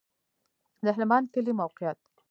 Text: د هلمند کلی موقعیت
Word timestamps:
د 0.83 0.85
هلمند 0.95 1.25
کلی 1.33 1.53
موقعیت 1.61 1.99